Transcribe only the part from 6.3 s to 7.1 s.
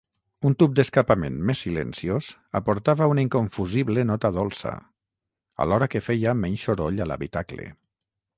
menys soroll